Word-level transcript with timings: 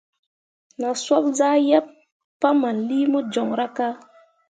Na 0.79 0.89
soɓ 1.03 1.25
zah 1.37 1.57
yeb 1.67 1.85
pahmanlii 2.41 3.09
mo 3.11 3.19
joŋra 3.33 3.65
ka. 3.75 3.87